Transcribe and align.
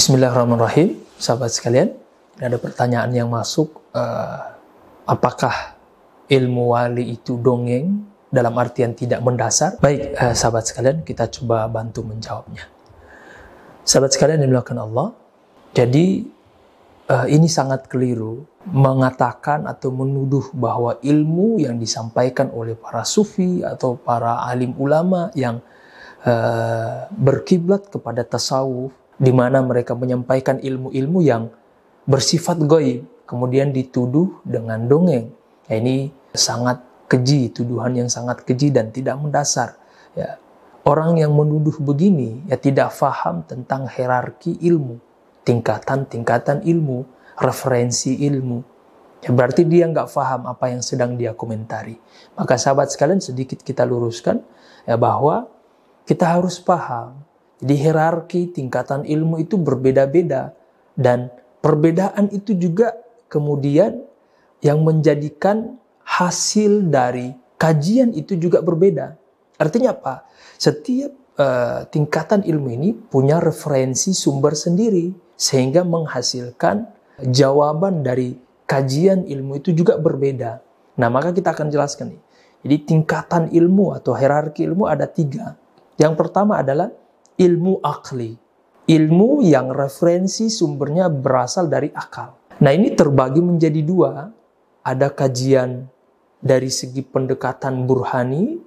Bismillahirrahmanirrahim, 0.00 0.96
sahabat 1.20 1.52
sekalian. 1.52 1.92
Ini 2.40 2.48
ada 2.48 2.56
pertanyaan 2.56 3.12
yang 3.12 3.28
masuk, 3.28 3.84
uh, 3.92 4.56
apakah 5.04 5.76
ilmu 6.24 6.72
wali 6.72 7.20
itu 7.20 7.36
dongeng 7.36 8.08
dalam 8.32 8.56
artian 8.56 8.96
tidak 8.96 9.20
mendasar? 9.20 9.76
Baik, 9.76 10.16
uh, 10.16 10.32
sahabat 10.32 10.64
sekalian, 10.64 11.04
kita 11.04 11.28
coba 11.28 11.68
bantu 11.68 12.00
menjawabnya. 12.00 12.64
Sahabat 13.84 14.16
sekalian 14.16 14.40
yang 14.40 14.56
dilakukan 14.56 14.80
Allah, 14.80 15.12
jadi 15.76 16.24
uh, 17.12 17.28
ini 17.28 17.44
sangat 17.44 17.84
keliru 17.84 18.48
mengatakan 18.72 19.68
atau 19.68 19.92
menuduh 19.92 20.48
bahwa 20.56 20.96
ilmu 21.04 21.60
yang 21.60 21.76
disampaikan 21.76 22.48
oleh 22.56 22.72
para 22.72 23.04
sufi 23.04 23.60
atau 23.60 24.00
para 24.00 24.48
alim 24.48 24.72
ulama 24.80 25.28
yang 25.36 25.60
uh, 26.24 27.04
berkiblat 27.12 27.92
kepada 27.92 28.24
tasawuf 28.24 28.96
di 29.20 29.32
mana 29.36 29.60
mereka 29.60 29.92
menyampaikan 29.92 30.56
ilmu-ilmu 30.56 31.20
yang 31.20 31.52
bersifat 32.08 32.56
goib, 32.64 33.04
kemudian 33.28 33.68
dituduh 33.68 34.40
dengan 34.48 34.88
dongeng. 34.88 35.28
Ya, 35.68 35.76
ini 35.76 36.08
sangat 36.32 36.80
keji, 37.04 37.52
tuduhan 37.52 37.92
yang 37.92 38.08
sangat 38.08 38.40
keji 38.48 38.72
dan 38.72 38.88
tidak 38.88 39.20
mendasar. 39.20 39.76
Ya, 40.16 40.40
orang 40.88 41.20
yang 41.20 41.36
menuduh 41.36 41.76
begini 41.84 42.40
ya 42.48 42.56
tidak 42.56 42.96
faham 42.96 43.44
tentang 43.44 43.84
hierarki 43.86 44.56
ilmu, 44.64 44.96
tingkatan-tingkatan 45.44 46.64
ilmu, 46.64 47.04
referensi 47.36 48.16
ilmu. 48.24 48.64
Ya, 49.20 49.36
berarti 49.36 49.68
dia 49.68 49.84
nggak 49.84 50.08
faham 50.08 50.48
apa 50.48 50.72
yang 50.72 50.80
sedang 50.80 51.20
dia 51.20 51.36
komentari. 51.36 52.00
Maka 52.40 52.56
sahabat 52.56 52.88
sekalian 52.88 53.20
sedikit 53.20 53.60
kita 53.60 53.84
luruskan 53.84 54.40
ya 54.88 54.96
bahwa 54.96 55.44
kita 56.08 56.24
harus 56.24 56.56
paham 56.56 57.20
di 57.60 57.76
hierarki 57.76 58.50
tingkatan 58.50 59.04
ilmu 59.04 59.44
itu 59.44 59.60
berbeda-beda 59.60 60.56
dan 60.96 61.28
perbedaan 61.60 62.32
itu 62.32 62.56
juga 62.56 62.96
kemudian 63.28 64.00
yang 64.64 64.80
menjadikan 64.80 65.76
hasil 66.04 66.88
dari 66.88 67.36
kajian 67.60 68.16
itu 68.16 68.36
juga 68.40 68.64
berbeda. 68.64 69.16
Artinya 69.60 69.92
apa? 69.92 70.24
Setiap 70.56 71.12
uh, 71.36 71.84
tingkatan 71.88 72.44
ilmu 72.44 72.68
ini 72.72 72.90
punya 72.96 73.38
referensi 73.38 74.16
sumber 74.16 74.56
sendiri 74.56 75.12
sehingga 75.36 75.84
menghasilkan 75.84 76.88
jawaban 77.28 78.00
dari 78.00 78.36
kajian 78.64 79.28
ilmu 79.28 79.60
itu 79.60 79.76
juga 79.76 80.00
berbeda. 80.00 80.60
Nah, 80.96 81.08
maka 81.08 81.32
kita 81.32 81.52
akan 81.52 81.68
jelaskan 81.68 82.16
nih. 82.16 82.22
Jadi 82.60 82.76
tingkatan 82.84 83.42
ilmu 83.52 83.96
atau 83.96 84.12
hierarki 84.12 84.68
ilmu 84.68 84.84
ada 84.84 85.08
tiga. 85.08 85.56
Yang 85.96 86.14
pertama 86.20 86.60
adalah 86.60 86.92
ilmu 87.40 87.80
akli. 87.80 88.36
Ilmu 88.90 89.40
yang 89.46 89.72
referensi 89.72 90.52
sumbernya 90.52 91.08
berasal 91.08 91.70
dari 91.72 91.88
akal. 91.94 92.36
Nah 92.60 92.72
ini 92.74 92.92
terbagi 92.92 93.40
menjadi 93.40 93.80
dua. 93.80 94.28
Ada 94.84 95.12
kajian 95.12 95.88
dari 96.40 96.72
segi 96.72 97.04
pendekatan 97.04 97.84
burhani, 97.84 98.58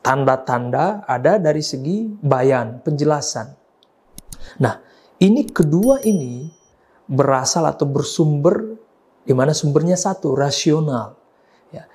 tanda-tanda, 0.00 1.04
ada 1.04 1.38
dari 1.38 1.60
segi 1.60 2.06
bayan, 2.22 2.82
penjelasan. 2.82 3.50
Nah 4.62 4.80
ini 5.18 5.44
kedua 5.50 6.00
ini 6.06 6.46
berasal 7.06 7.66
atau 7.66 7.86
bersumber 7.86 8.78
di 9.26 9.34
mana 9.34 9.50
sumbernya 9.50 9.98
satu, 9.98 10.38
rasional. 10.38 11.18
Ya. 11.74 11.90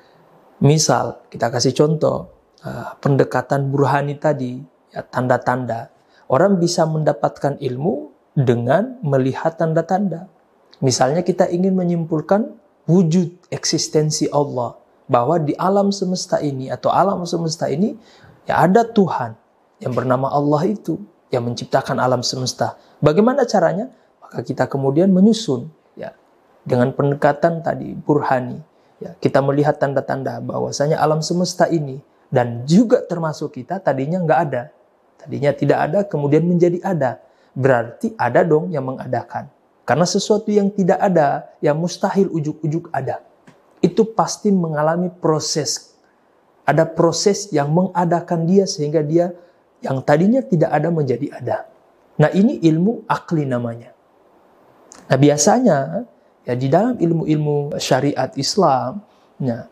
Misal, 0.59 1.23
kita 1.31 1.47
kasih 1.47 1.71
contoh, 1.71 2.27
uh, 2.67 2.91
pendekatan 2.99 3.71
burhani 3.71 4.19
tadi, 4.19 4.59
ya, 4.91 4.99
tanda-tanda. 5.07 5.87
Orang 6.31 6.63
bisa 6.63 6.87
mendapatkan 6.87 7.59
ilmu 7.59 8.15
dengan 8.31 8.95
melihat 9.03 9.59
tanda-tanda. 9.59 10.31
Misalnya 10.79 11.27
kita 11.27 11.51
ingin 11.51 11.75
menyimpulkan 11.75 12.55
wujud 12.87 13.35
eksistensi 13.51 14.31
Allah 14.31 14.79
bahwa 15.11 15.35
di 15.43 15.51
alam 15.59 15.91
semesta 15.91 16.39
ini 16.39 16.71
atau 16.71 16.87
alam 16.87 17.27
semesta 17.27 17.67
ini 17.67 17.99
ya 18.47 18.63
ada 18.63 18.87
Tuhan 18.87 19.35
yang 19.83 19.91
bernama 19.91 20.31
Allah 20.31 20.71
itu 20.71 20.95
yang 21.35 21.51
menciptakan 21.51 21.99
alam 21.99 22.23
semesta. 22.23 22.79
Bagaimana 23.03 23.43
caranya? 23.43 23.91
Maka 24.23 24.47
kita 24.47 24.71
kemudian 24.71 25.11
menyusun 25.11 25.67
ya 25.99 26.15
dengan 26.63 26.95
pendekatan 26.95 27.59
tadi 27.59 27.91
burhani 27.91 28.71
ya 29.01 29.11
kita 29.17 29.41
melihat 29.41 29.81
tanda-tanda 29.81 30.37
bahwasanya 30.39 31.01
alam 31.01 31.19
semesta 31.25 31.65
ini 31.67 31.99
dan 32.29 32.63
juga 32.69 33.01
termasuk 33.03 33.57
kita 33.57 33.81
tadinya 33.81 34.21
nggak 34.21 34.39
ada 34.47 34.63
Tadinya 35.21 35.53
tidak 35.53 35.79
ada, 35.85 35.99
kemudian 36.03 36.41
menjadi 36.43 36.81
ada. 36.81 37.21
Berarti 37.53 38.17
ada 38.17 38.41
dong 38.41 38.73
yang 38.73 38.83
mengadakan. 38.89 39.47
Karena 39.85 40.05
sesuatu 40.07 40.49
yang 40.49 40.73
tidak 40.73 40.97
ada, 40.97 41.51
yang 41.59 41.77
mustahil 41.77 42.31
ujuk-ujuk 42.31 42.89
ada. 42.89 43.21
Itu 43.81 44.07
pasti 44.13 44.49
mengalami 44.53 45.09
proses. 45.09 45.93
Ada 46.65 46.85
proses 46.85 47.49
yang 47.49 47.73
mengadakan 47.73 48.45
dia 48.45 48.69
sehingga 48.69 49.01
dia 49.01 49.33
yang 49.81 49.99
tadinya 50.05 50.39
tidak 50.45 50.69
ada 50.69 50.93
menjadi 50.93 51.27
ada. 51.33 51.57
Nah 52.21 52.29
ini 52.31 52.61
ilmu 52.61 53.09
akli 53.09 53.49
namanya. 53.49 53.91
Nah 55.09 55.17
biasanya 55.17 56.05
ya 56.45 56.53
di 56.53 56.69
dalam 56.69 56.95
ilmu-ilmu 57.01 57.75
syariat 57.81 58.29
Islam, 58.37 59.01
nah, 59.41 59.65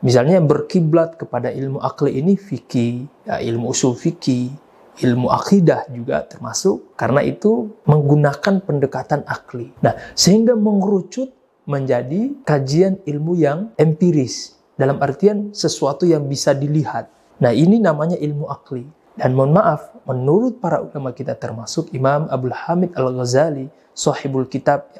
misalnya 0.00 0.38
berkiblat 0.38 1.18
kepada 1.18 1.50
ilmu 1.50 1.82
akli 1.82 2.22
ini 2.22 2.38
fikih, 2.38 3.26
ya, 3.26 3.42
ilmu 3.42 3.74
usul 3.74 3.98
fikih, 3.98 4.54
ilmu 5.00 5.28
akidah 5.28 5.84
juga 5.92 6.24
termasuk 6.24 6.96
karena 6.96 7.20
itu 7.20 7.76
menggunakan 7.84 8.64
pendekatan 8.64 9.24
akli. 9.28 9.72
Nah, 9.84 9.96
sehingga 10.16 10.56
mengerucut 10.56 11.32
menjadi 11.66 12.32
kajian 12.46 13.02
ilmu 13.04 13.36
yang 13.36 13.74
empiris 13.76 14.56
dalam 14.78 15.02
artian 15.02 15.52
sesuatu 15.52 16.06
yang 16.06 16.24
bisa 16.24 16.56
dilihat. 16.56 17.10
Nah, 17.42 17.52
ini 17.52 17.76
namanya 17.82 18.16
ilmu 18.16 18.48
akli. 18.48 18.86
Dan 19.16 19.32
mohon 19.32 19.56
maaf, 19.56 19.96
menurut 20.04 20.60
para 20.60 20.84
ulama 20.84 21.16
kita 21.16 21.32
termasuk 21.36 21.88
Imam 21.96 22.28
Abdul 22.28 22.52
Hamid 22.52 22.92
Al-Ghazali, 22.92 23.72
sahibul 23.96 24.44
kitab 24.44 24.92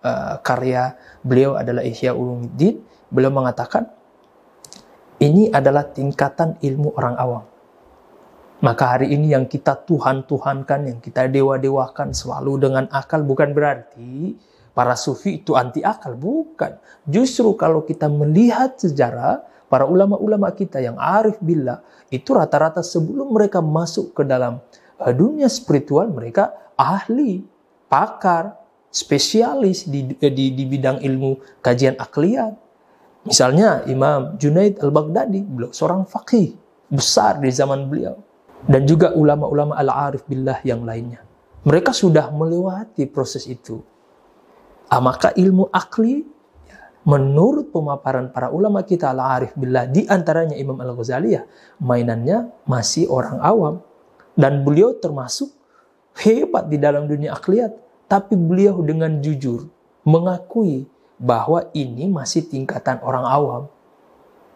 uh, 0.00 0.40
karya 0.40 0.96
beliau 1.20 1.52
adalah 1.52 1.84
Ihya 1.84 2.16
Ulumuddin, 2.16 2.80
beliau 3.12 3.28
mengatakan 3.28 3.92
ini 5.20 5.52
adalah 5.52 5.84
tingkatan 5.84 6.56
ilmu 6.64 6.96
orang 6.96 7.16
awam. 7.20 7.44
Maka 8.58 8.98
hari 8.98 9.14
ini 9.14 9.30
yang 9.30 9.46
kita 9.46 9.86
Tuhan-Tuhankan, 9.86 10.90
yang 10.90 10.98
kita 10.98 11.30
dewa-dewakan 11.30 12.10
selalu 12.10 12.66
dengan 12.66 12.90
akal 12.90 13.22
bukan 13.22 13.54
berarti 13.54 14.34
para 14.74 14.98
sufi 14.98 15.38
itu 15.38 15.54
anti 15.54 15.78
akal. 15.86 16.18
Bukan. 16.18 16.74
Justru 17.06 17.54
kalau 17.54 17.86
kita 17.86 18.10
melihat 18.10 18.74
sejarah, 18.74 19.46
para 19.70 19.86
ulama-ulama 19.86 20.50
kita 20.50 20.82
yang 20.82 20.98
arif 20.98 21.38
billah, 21.38 21.86
itu 22.10 22.34
rata-rata 22.34 22.82
sebelum 22.82 23.30
mereka 23.30 23.62
masuk 23.62 24.10
ke 24.10 24.26
dalam 24.26 24.58
eh, 25.06 25.14
dunia 25.14 25.46
spiritual, 25.46 26.10
mereka 26.10 26.50
ahli, 26.74 27.46
pakar, 27.86 28.58
spesialis 28.90 29.86
di, 29.86 30.18
eh, 30.18 30.34
di, 30.34 30.50
di 30.50 30.66
bidang 30.66 30.98
ilmu 30.98 31.62
kajian 31.62 31.94
akliyat. 31.94 32.58
Misalnya 33.22 33.86
Imam 33.86 34.34
Junaid 34.34 34.82
al-Baghdadi, 34.82 35.46
beliau 35.46 35.70
seorang 35.70 36.02
fakih 36.10 36.58
besar 36.90 37.38
di 37.38 37.54
zaman 37.54 37.86
beliau 37.86 38.18
dan 38.66 38.82
juga 38.88 39.14
ulama-ulama 39.14 39.78
al-arif 39.78 40.26
billah 40.26 40.58
yang 40.66 40.82
lainnya. 40.82 41.22
Mereka 41.62 41.92
sudah 41.92 42.32
melewati 42.32 43.06
proses 43.06 43.44
itu. 43.46 43.84
Ah, 44.88 45.04
maka 45.04 45.36
ilmu 45.36 45.68
akli 45.68 46.24
ya, 46.64 46.78
menurut 47.04 47.68
pemaparan 47.68 48.32
para 48.32 48.48
ulama 48.48 48.80
kita 48.82 49.12
al-arif 49.12 49.52
billah 49.52 49.84
di 49.84 50.08
antaranya 50.08 50.56
Imam 50.56 50.80
Al-Ghazali 50.80 51.36
ya, 51.36 51.44
mainannya 51.78 52.48
masih 52.64 53.06
orang 53.12 53.38
awam 53.44 53.74
dan 54.32 54.64
beliau 54.64 54.96
termasuk 54.96 55.52
hebat 56.18 56.66
di 56.66 56.80
dalam 56.80 57.04
dunia 57.04 57.36
akliyat 57.36 57.74
tapi 58.08 58.34
beliau 58.34 58.80
dengan 58.80 59.20
jujur 59.20 59.68
mengakui 60.02 60.88
bahwa 61.20 61.66
ini 61.76 62.08
masih 62.08 62.46
tingkatan 62.46 63.02
orang 63.04 63.26
awam 63.26 63.62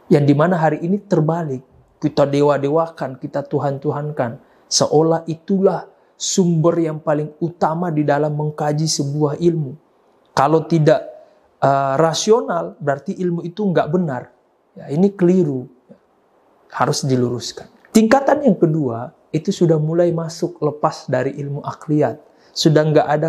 yang 0.08 0.22
di 0.22 0.32
mana 0.32 0.56
hari 0.56 0.80
ini 0.80 0.96
terbalik 1.02 1.60
kita 2.02 2.26
dewa-dewakan, 2.26 3.22
kita 3.22 3.46
Tuhan-Tuhankan. 3.46 4.42
Seolah 4.66 5.22
itulah 5.30 5.86
sumber 6.18 6.74
yang 6.82 6.98
paling 6.98 7.30
utama 7.38 7.94
di 7.94 8.02
dalam 8.02 8.34
mengkaji 8.34 8.90
sebuah 8.90 9.38
ilmu. 9.38 9.78
Kalau 10.34 10.66
tidak 10.66 10.98
uh, 11.62 11.94
rasional, 11.94 12.74
berarti 12.82 13.14
ilmu 13.14 13.46
itu 13.46 13.62
nggak 13.62 13.88
benar. 13.94 14.34
Ya, 14.74 14.90
ini 14.90 15.14
keliru. 15.14 15.70
Harus 16.74 17.06
diluruskan. 17.06 17.70
Tingkatan 17.94 18.42
yang 18.42 18.56
kedua, 18.58 19.12
itu 19.30 19.54
sudah 19.54 19.76
mulai 19.76 20.10
masuk 20.10 20.58
lepas 20.58 21.06
dari 21.06 21.36
ilmu 21.38 21.62
akliyat. 21.62 22.18
Sudah 22.50 22.82
nggak 22.82 23.06
ada 23.06 23.28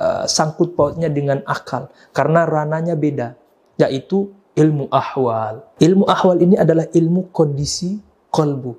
uh, 0.00 0.24
sangkut 0.24 0.72
pautnya 0.72 1.10
dengan 1.12 1.44
akal. 1.44 1.90
Karena 2.16 2.46
rananya 2.46 2.94
beda. 2.94 3.34
Yaitu 3.76 4.39
ilmu 4.60 4.92
ahwal. 4.92 5.64
Ilmu 5.80 6.04
ahwal 6.04 6.44
ini 6.44 6.60
adalah 6.60 6.84
ilmu 6.92 7.32
kondisi 7.32 7.96
kolbu. 8.28 8.76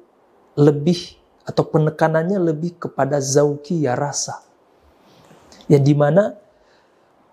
Lebih 0.62 1.18
atau 1.42 1.66
penekanannya 1.66 2.38
lebih 2.38 2.78
kepada 2.78 3.18
zauki 3.18 3.82
ya 3.90 3.98
rasa. 3.98 4.46
yang 5.66 5.82
di 5.82 5.96
mana 5.96 6.36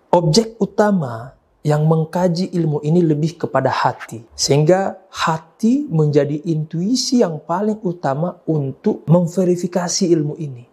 objek 0.09 0.57
utama 0.57 1.35
yang 1.59 1.83
mengkaji 1.83 2.55
ilmu 2.55 2.79
ini 2.81 3.03
lebih 3.03 3.35
kepada 3.35 3.69
hati. 3.69 4.23
Sehingga 4.33 4.97
hati 5.11 5.85
menjadi 5.91 6.39
intuisi 6.47 7.19
yang 7.19 7.43
paling 7.43 7.77
utama 7.83 8.39
untuk 8.47 9.03
memverifikasi 9.05 10.07
ilmu 10.09 10.39
ini. 10.39 10.63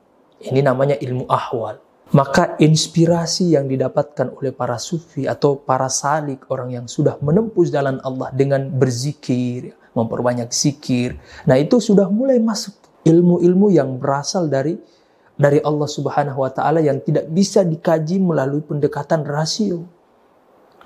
Ini 0.47 0.61
namanya 0.63 0.95
ilmu 0.97 1.27
ahwal. 1.27 1.83
Maka 2.15 2.55
inspirasi 2.63 3.59
yang 3.59 3.67
didapatkan 3.67 4.31
oleh 4.39 4.55
para 4.55 4.79
sufi 4.79 5.27
atau 5.27 5.59
para 5.59 5.91
salik, 5.91 6.47
orang 6.55 6.71
yang 6.71 6.87
sudah 6.87 7.19
menempuh 7.19 7.67
jalan 7.67 7.99
Allah 8.07 8.31
dengan 8.31 8.71
berzikir, 8.71 9.75
memperbanyak 9.91 10.55
zikir. 10.55 11.19
Nah 11.51 11.59
itu 11.59 11.83
sudah 11.83 12.07
mulai 12.07 12.39
masuk 12.39 12.79
ilmu-ilmu 13.03 13.75
yang 13.75 13.99
berasal 13.99 14.47
dari 14.47 14.79
dari 15.35 15.59
Allah 15.61 15.91
Subhanahu 15.91 16.47
wa 16.47 16.51
taala 16.55 16.79
yang 16.79 17.03
tidak 17.03 17.27
bisa 17.27 17.67
dikaji 17.67 18.23
melalui 18.23 18.63
pendekatan 18.63 19.27
rasio 19.27 19.97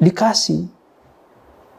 dikasih. 0.00 0.66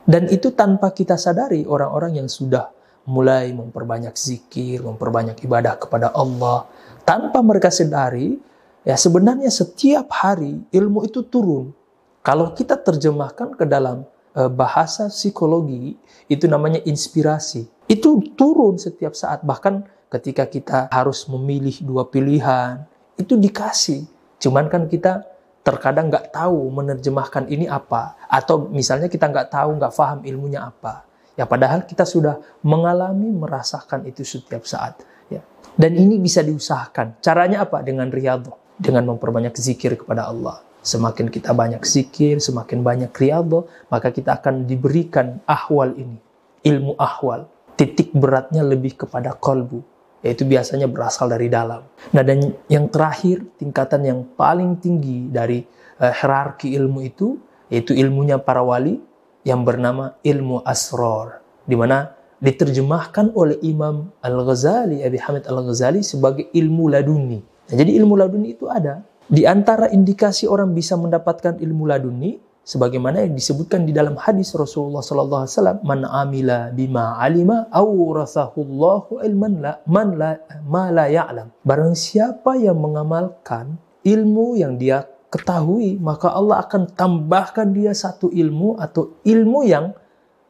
Dan 0.06 0.30
itu 0.30 0.54
tanpa 0.54 0.94
kita 0.94 1.18
sadari 1.18 1.66
orang-orang 1.66 2.22
yang 2.22 2.30
sudah 2.30 2.70
mulai 3.10 3.50
memperbanyak 3.54 4.14
zikir, 4.14 4.82
memperbanyak 4.86 5.38
ibadah 5.46 5.78
kepada 5.78 6.14
Allah. 6.14 6.70
Tanpa 7.02 7.42
mereka 7.42 7.74
sadari, 7.74 8.38
ya 8.86 8.98
sebenarnya 8.98 9.50
setiap 9.50 10.10
hari 10.14 10.62
ilmu 10.74 11.06
itu 11.06 11.22
turun. 11.26 11.74
Kalau 12.22 12.54
kita 12.54 12.78
terjemahkan 12.78 13.58
ke 13.58 13.66
dalam 13.66 14.06
eh, 14.38 14.52
bahasa 14.52 15.10
psikologi, 15.10 15.98
itu 16.30 16.46
namanya 16.46 16.80
inspirasi. 16.86 17.66
Itu 17.90 18.22
turun 18.38 18.78
setiap 18.78 19.18
saat, 19.18 19.42
bahkan 19.42 19.84
ketika 20.14 20.46
kita 20.46 20.80
harus 20.94 21.26
memilih 21.26 21.82
dua 21.82 22.06
pilihan, 22.06 22.86
itu 23.18 23.34
dikasih. 23.36 24.06
Cuman 24.38 24.70
kan 24.70 24.86
kita 24.86 25.26
terkadang 25.62 26.10
nggak 26.10 26.34
tahu 26.34 26.70
menerjemahkan 26.70 27.50
ini 27.50 27.66
apa. 27.66 28.18
Atau 28.30 28.70
misalnya 28.70 29.10
kita 29.10 29.30
nggak 29.30 29.50
tahu 29.50 29.78
nggak 29.82 29.94
paham 29.94 30.20
ilmunya 30.26 30.70
apa. 30.70 31.06
Ya 31.34 31.50
padahal 31.50 31.90
kita 31.90 32.06
sudah 32.06 32.38
mengalami 32.62 33.34
merasakan 33.34 34.06
itu 34.06 34.22
setiap 34.22 34.68
saat. 34.68 35.02
Ya. 35.32 35.42
Dan 35.74 35.98
ini 35.98 36.22
bisa 36.22 36.46
diusahakan. 36.46 37.18
Caranya 37.24 37.66
apa 37.66 37.82
dengan 37.82 38.12
riyadhah 38.12 38.61
dengan 38.82 39.14
memperbanyak 39.14 39.54
zikir 39.54 39.94
kepada 39.94 40.26
Allah 40.26 40.66
semakin 40.82 41.30
kita 41.30 41.54
banyak 41.54 41.86
zikir 41.86 42.42
semakin 42.42 42.82
banyak 42.82 43.14
riyadhah 43.14 43.70
maka 43.94 44.10
kita 44.10 44.42
akan 44.42 44.66
diberikan 44.66 45.38
ahwal 45.46 45.94
ini 45.94 46.18
ilmu 46.66 46.98
ahwal 46.98 47.46
titik 47.78 48.10
beratnya 48.18 48.66
lebih 48.66 48.98
kepada 48.98 49.38
kolbu 49.38 49.86
yaitu 50.22 50.46
biasanya 50.46 50.86
berasal 50.86 51.28
dari 51.28 51.50
dalam. 51.50 51.82
Nah, 52.14 52.22
dan 52.22 52.54
yang 52.70 52.88
terakhir, 52.94 53.42
tingkatan 53.58 54.06
yang 54.06 54.20
paling 54.38 54.78
tinggi 54.78 55.28
dari 55.28 55.66
uh, 55.98 56.14
hierarki 56.14 56.78
ilmu 56.78 57.02
itu, 57.02 57.42
yaitu 57.74 57.98
ilmunya 57.98 58.38
para 58.38 58.62
wali 58.62 59.02
yang 59.42 59.66
bernama 59.66 60.14
ilmu 60.22 60.62
asror, 60.62 61.42
di 61.66 61.74
mana 61.74 62.14
diterjemahkan 62.42 63.34
oleh 63.34 63.58
Imam 63.66 64.14
Al-Ghazali, 64.22 65.02
Abi 65.02 65.18
Hamid 65.18 65.50
Al-Ghazali 65.50 66.06
sebagai 66.06 66.50
ilmu 66.54 66.90
laduni. 66.90 67.42
Nah, 67.72 67.76
jadi 67.80 67.96
ilmu 68.04 68.20
laduni 68.20 68.52
itu 68.52 68.68
ada. 68.68 69.00
Di 69.32 69.48
antara 69.48 69.88
indikasi 69.88 70.44
orang 70.44 70.76
bisa 70.76 71.00
mendapatkan 71.00 71.56
ilmu 71.56 71.88
laduni, 71.88 72.36
sebagaimana 72.68 73.24
yang 73.24 73.34
disebutkan 73.34 73.88
di 73.88 73.96
dalam 73.96 74.20
hadis 74.20 74.52
Rasulullah 74.52 75.00
sallallahu 75.00 75.48
alaihi 75.48 75.56
wasallam 75.56 75.78
man 75.82 76.00
amila 76.04 76.60
bima 76.76 77.16
alima 77.18 77.66
awrasahullahu 77.74 79.24
ilman 79.24 79.54
la 79.64 79.74
man 79.88 80.20
la 80.20 80.36
ma 80.68 80.92
la 80.92 81.08
ya'lam. 81.08 81.48
Barang 81.64 81.96
siapa 81.96 82.60
yang 82.60 82.76
mengamalkan 82.76 83.80
ilmu 84.04 84.60
yang 84.60 84.76
dia 84.76 85.08
ketahui 85.32 85.96
maka 85.96 86.28
Allah 86.36 86.68
akan 86.68 86.92
tambahkan 86.92 87.72
dia 87.72 87.96
satu 87.96 88.28
ilmu 88.30 88.78
atau 88.78 89.16
ilmu 89.24 89.60
yang 89.64 89.96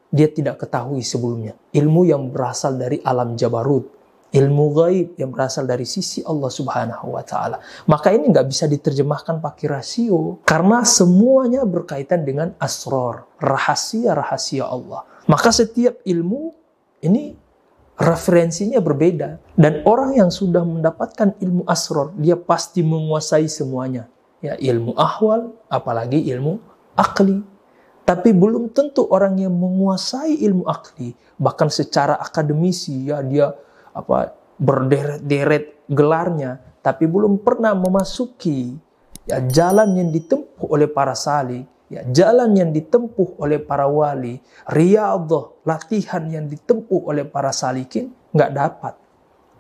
dia 0.10 0.28
tidak 0.28 0.58
ketahui 0.68 1.06
sebelumnya. 1.06 1.56
Ilmu 1.72 2.02
yang 2.10 2.34
berasal 2.34 2.76
dari 2.76 3.00
alam 3.06 3.38
jabarut 3.40 4.01
ilmu 4.32 4.66
gaib 4.72 5.08
yang 5.20 5.30
berasal 5.30 5.68
dari 5.68 5.84
sisi 5.84 6.24
Allah 6.24 6.48
Subhanahu 6.48 7.20
wa 7.20 7.24
taala. 7.24 7.60
Maka 7.88 8.16
ini 8.16 8.32
nggak 8.32 8.48
bisa 8.48 8.66
diterjemahkan 8.66 9.44
pakai 9.44 9.68
rasio 9.68 10.40
karena 10.48 10.88
semuanya 10.88 11.68
berkaitan 11.68 12.24
dengan 12.24 12.56
asror, 12.58 13.28
rahasia-rahasia 13.44 14.64
Allah. 14.64 15.04
Maka 15.28 15.52
setiap 15.52 16.00
ilmu 16.08 16.56
ini 17.04 17.36
referensinya 18.00 18.80
berbeda 18.80 19.38
dan 19.60 19.84
orang 19.86 20.18
yang 20.18 20.32
sudah 20.32 20.64
mendapatkan 20.64 21.38
ilmu 21.38 21.68
asror 21.68 22.16
dia 22.18 22.40
pasti 22.40 22.82
menguasai 22.82 23.52
semuanya. 23.52 24.08
Ya, 24.42 24.58
ilmu 24.58 24.98
ahwal 24.98 25.54
apalagi 25.70 26.18
ilmu 26.32 26.58
akli. 26.98 27.46
Tapi 28.02 28.34
belum 28.34 28.74
tentu 28.74 29.06
orang 29.14 29.38
yang 29.38 29.54
menguasai 29.54 30.42
ilmu 30.42 30.66
akli 30.66 31.14
bahkan 31.38 31.70
secara 31.70 32.18
akademisi 32.18 33.06
ya 33.06 33.22
dia 33.22 33.54
apa 33.92 34.36
berderet-deret 34.62 35.88
gelarnya 35.90 36.62
tapi 36.82 37.06
belum 37.06 37.42
pernah 37.42 37.76
memasuki 37.78 38.76
ya 39.28 39.44
jalan 39.46 39.98
yang 39.98 40.10
ditempuh 40.10 40.68
oleh 40.72 40.90
para 40.90 41.14
sali 41.14 41.62
ya 41.92 42.02
jalan 42.08 42.56
yang 42.56 42.72
ditempuh 42.72 43.38
oleh 43.38 43.60
para 43.60 43.86
wali 43.86 44.40
riyadhah 44.66 45.68
latihan 45.68 46.24
yang 46.32 46.46
ditempuh 46.48 47.04
oleh 47.06 47.28
para 47.28 47.52
salikin 47.52 48.16
nggak 48.32 48.52
dapat. 48.56 48.94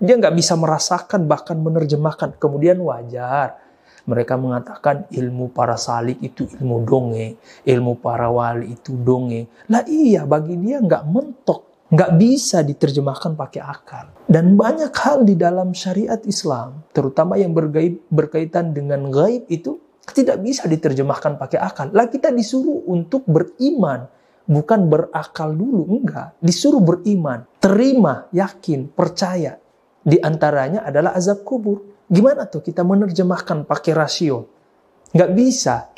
Dia 0.02 0.18
nggak 0.18 0.34
bisa 0.34 0.58
merasakan 0.58 1.30
bahkan 1.30 1.60
menerjemahkan. 1.62 2.40
Kemudian 2.42 2.82
wajar 2.82 3.62
mereka 4.02 4.34
mengatakan 4.34 5.06
ilmu 5.14 5.54
para 5.54 5.78
salik 5.78 6.18
itu 6.26 6.50
ilmu 6.58 6.82
dongeng, 6.82 7.38
ilmu 7.62 8.02
para 8.02 8.34
wali 8.34 8.74
itu 8.74 8.98
dongeng. 8.98 9.46
Lah 9.70 9.86
iya, 9.86 10.26
bagi 10.26 10.58
dia 10.58 10.82
nggak 10.82 11.06
mentok 11.06 11.62
nggak 11.92 12.12
bisa 12.16 12.64
diterjemahkan 12.64 13.36
pakai 13.36 13.62
akal. 13.62 14.16
Dan 14.24 14.56
banyak 14.56 14.96
hal 14.96 15.28
di 15.28 15.36
dalam 15.36 15.76
syariat 15.76 16.24
Islam, 16.24 16.88
terutama 16.96 17.36
yang 17.36 17.52
bergaib, 17.52 18.00
berkaitan 18.08 18.72
dengan 18.72 19.12
gaib 19.12 19.44
itu, 19.52 19.76
tidak 20.16 20.40
bisa 20.40 20.72
diterjemahkan 20.72 21.36
pakai 21.36 21.60
akal. 21.60 21.92
Lah 21.92 22.08
kita 22.08 22.32
disuruh 22.32 22.88
untuk 22.88 23.28
beriman, 23.28 24.08
bukan 24.48 24.88
berakal 24.88 25.52
dulu, 25.52 26.00
enggak. 26.00 26.40
Disuruh 26.40 26.80
beriman, 26.80 27.44
terima, 27.60 28.32
yakin, 28.32 28.88
percaya. 28.88 29.60
Di 30.02 30.16
antaranya 30.24 30.88
adalah 30.88 31.12
azab 31.12 31.44
kubur. 31.44 32.08
Gimana 32.08 32.48
tuh 32.48 32.64
kita 32.64 32.88
menerjemahkan 32.88 33.68
pakai 33.68 33.92
rasio? 33.92 34.48
Nggak 35.12 35.32
bisa. 35.36 35.92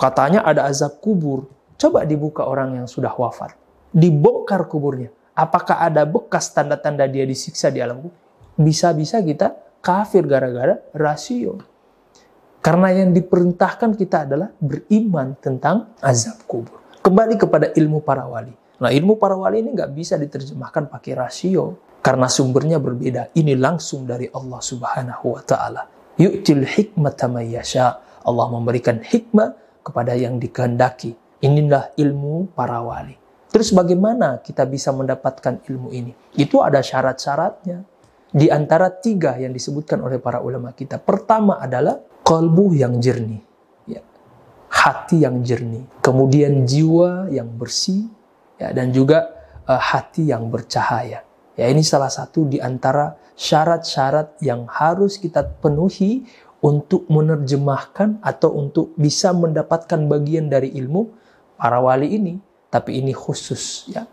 Katanya 0.00 0.48
ada 0.48 0.64
azab 0.64 0.96
kubur. 1.04 1.48
Coba 1.76 2.08
dibuka 2.08 2.48
orang 2.48 2.80
yang 2.80 2.88
sudah 2.88 3.12
wafat. 3.12 3.52
Dibongkar 3.92 4.68
kuburnya 4.68 5.15
Apakah 5.36 5.84
ada 5.84 6.08
bekas 6.08 6.48
tanda-tanda 6.56 7.04
dia 7.04 7.28
disiksa 7.28 7.68
di 7.68 7.84
alam 7.84 8.00
kubur? 8.00 8.16
Bisa-bisa 8.56 9.20
kita 9.20 9.52
kafir 9.84 10.24
gara-gara 10.24 10.80
rasio. 10.96 11.60
Karena 12.64 12.88
yang 12.88 13.12
diperintahkan 13.12 14.00
kita 14.00 14.24
adalah 14.24 14.48
beriman 14.56 15.36
tentang 15.36 15.92
azab 16.00 16.40
kubur. 16.48 16.80
Kembali 17.04 17.36
kepada 17.36 17.68
ilmu 17.76 18.00
para 18.00 18.24
wali. 18.24 18.56
Nah 18.80 18.88
ilmu 18.88 19.20
para 19.20 19.36
wali 19.36 19.60
ini 19.60 19.76
nggak 19.76 19.92
bisa 19.92 20.16
diterjemahkan 20.16 20.88
pakai 20.88 21.12
rasio. 21.12 21.84
Karena 22.00 22.32
sumbernya 22.32 22.80
berbeda. 22.80 23.36
Ini 23.36 23.60
langsung 23.60 24.08
dari 24.08 24.32
Allah 24.32 24.62
subhanahu 24.64 25.36
wa 25.36 25.42
ta'ala. 25.44 25.82
Yu'til 26.16 26.64
hikmata 26.64 27.28
mayyasha. 27.28 28.00
Allah 28.24 28.46
memberikan 28.48 29.04
hikmah 29.04 29.82
kepada 29.84 30.16
yang 30.16 30.40
dikehendaki. 30.40 31.12
Inilah 31.44 31.92
ilmu 31.94 32.56
para 32.56 32.80
wali. 32.80 33.25
Terus 33.56 33.72
bagaimana 33.72 34.44
kita 34.44 34.68
bisa 34.68 34.92
mendapatkan 34.92 35.64
ilmu 35.64 35.88
ini? 35.88 36.12
Itu 36.36 36.60
ada 36.60 36.84
syarat-syaratnya. 36.84 37.88
Di 38.28 38.52
antara 38.52 38.92
tiga 38.92 39.32
yang 39.40 39.56
disebutkan 39.56 39.96
oleh 40.04 40.20
para 40.20 40.44
ulama 40.44 40.76
kita. 40.76 41.00
Pertama 41.00 41.56
adalah 41.56 41.96
kalbu 42.20 42.76
yang 42.76 43.00
jernih. 43.00 43.40
Ya. 43.88 44.04
Hati 44.68 45.24
yang 45.24 45.40
jernih. 45.40 45.88
Kemudian 46.04 46.68
jiwa 46.68 47.32
yang 47.32 47.48
bersih. 47.56 48.12
Ya, 48.60 48.76
dan 48.76 48.92
juga 48.92 49.32
uh, 49.64 49.80
hati 49.80 50.28
yang 50.28 50.52
bercahaya. 50.52 51.24
Ya, 51.56 51.64
ini 51.72 51.80
salah 51.80 52.12
satu 52.12 52.44
di 52.44 52.60
antara 52.60 53.16
syarat-syarat 53.40 54.36
yang 54.44 54.68
harus 54.68 55.16
kita 55.16 55.48
penuhi 55.64 56.28
untuk 56.60 57.08
menerjemahkan 57.08 58.20
atau 58.20 58.52
untuk 58.52 58.92
bisa 59.00 59.32
mendapatkan 59.32 60.04
bagian 60.12 60.52
dari 60.52 60.76
ilmu 60.76 61.08
para 61.56 61.80
wali 61.80 62.20
ini 62.20 62.36
tapi 62.70 62.98
ini 63.00 63.14
khusus 63.14 63.86
ya. 63.90 64.06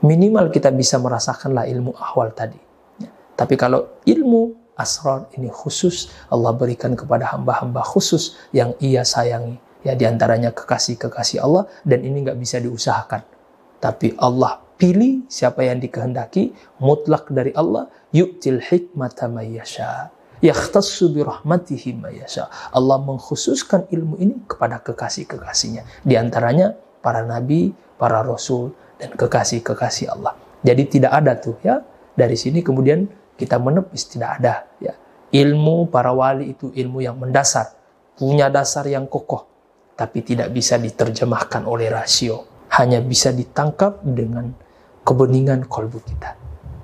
Minimal 0.00 0.48
kita 0.48 0.72
bisa 0.72 0.96
merasakanlah 0.96 1.68
ilmu 1.68 1.92
ahwal 1.92 2.32
tadi. 2.32 2.56
Ya. 3.00 3.12
Tapi 3.36 3.54
kalau 3.60 4.00
ilmu 4.08 4.56
asrar 4.80 5.28
ini 5.36 5.52
khusus 5.52 6.08
Allah 6.32 6.56
berikan 6.56 6.96
kepada 6.96 7.36
hamba-hamba 7.36 7.84
khusus 7.84 8.40
yang 8.56 8.72
ia 8.80 9.04
sayangi. 9.04 9.60
Ya 9.84 9.92
di 9.96 10.08
antaranya 10.08 10.52
kekasih-kekasih 10.56 11.40
Allah 11.40 11.68
dan 11.84 12.00
ini 12.04 12.24
nggak 12.24 12.40
bisa 12.40 12.60
diusahakan. 12.60 13.24
Tapi 13.80 14.16
Allah 14.16 14.60
pilih 14.80 15.28
siapa 15.28 15.64
yang 15.64 15.80
dikehendaki 15.80 16.56
mutlak 16.80 17.28
dari 17.28 17.52
Allah 17.52 17.92
yu'til 18.16 18.60
hikmata 18.60 19.28
mayyasha. 19.28 20.12
Yakhtassu 20.40 21.12
bi 21.12 21.20
rahmatihi 21.20 22.00
ma 22.00 22.08
yasha. 22.08 22.48
Allah 22.72 22.96
mengkhususkan 23.04 23.92
ilmu 23.92 24.16
ini 24.16 24.40
kepada 24.48 24.80
kekasih-kekasihnya. 24.80 25.84
Di 26.00 26.16
antaranya 26.16 26.72
para 27.00 27.24
nabi, 27.24 27.72
para 27.96 28.20
rasul, 28.24 28.72
dan 29.00 29.16
kekasih-kekasih 29.16 30.12
Allah. 30.12 30.36
Jadi 30.60 31.00
tidak 31.00 31.12
ada 31.16 31.32
tuh 31.40 31.56
ya. 31.64 31.80
Dari 32.12 32.36
sini 32.36 32.60
kemudian 32.60 33.08
kita 33.40 33.56
menepis 33.56 34.12
tidak 34.12 34.40
ada 34.40 34.68
ya. 34.76 34.92
Ilmu 35.32 35.88
para 35.88 36.12
wali 36.12 36.52
itu 36.52 36.68
ilmu 36.74 37.00
yang 37.00 37.16
mendasar, 37.16 37.72
punya 38.18 38.52
dasar 38.52 38.84
yang 38.90 39.08
kokoh, 39.08 39.46
tapi 39.96 40.20
tidak 40.20 40.52
bisa 40.52 40.76
diterjemahkan 40.76 41.64
oleh 41.64 41.88
rasio. 41.88 42.44
Hanya 42.70 43.02
bisa 43.02 43.34
ditangkap 43.34 44.02
dengan 44.06 44.52
kebeningan 45.02 45.66
kolbu 45.66 45.98
kita. 46.06 46.38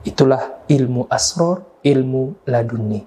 Itulah 0.07 0.67
ilmu 0.67 1.07
asror, 1.11 1.83
ilmu 1.83 2.47
laduni 2.47 3.03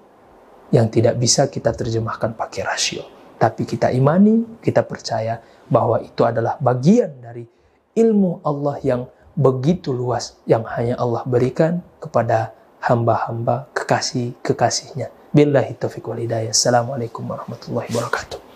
yang 0.69 0.87
tidak 0.87 1.17
bisa 1.17 1.49
kita 1.49 1.73
terjemahkan 1.73 2.37
pakai 2.37 2.61
rasio. 2.63 3.03
Tapi 3.39 3.63
kita 3.63 3.89
imani, 3.89 4.59
kita 4.59 4.83
percaya 4.83 5.39
bahwa 5.69 6.01
itu 6.01 6.25
adalah 6.25 6.57
bagian 6.59 7.21
dari 7.21 7.45
ilmu 7.95 8.41
Allah 8.43 8.75
yang 8.81 9.01
begitu 9.37 9.95
luas 9.95 10.35
yang 10.43 10.65
hanya 10.67 10.99
Allah 10.99 11.23
berikan 11.23 11.79
kepada 12.01 12.51
hamba-hamba 12.83 13.69
kekasih-kekasihnya. 13.77 15.13
Billahi 15.29 15.77
taufiq 15.77 16.03
wal 16.09 16.19
hidayah. 16.19 16.51
Assalamualaikum 16.51 17.23
warahmatullahi 17.23 17.87
wabarakatuh. 17.93 18.48